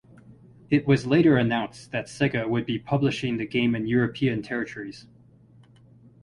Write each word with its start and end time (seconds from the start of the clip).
It 0.71 0.87
was 0.87 1.05
later 1.05 1.37
announced 1.37 1.91
that 1.91 2.07
Sega 2.07 2.49
would 2.49 2.65
be 2.65 2.79
publishing 2.79 3.37
the 3.37 3.45
game 3.45 3.75
in 3.75 3.85
European 3.85 4.41
territories. 4.41 5.05